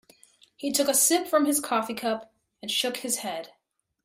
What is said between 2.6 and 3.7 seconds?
shook his head.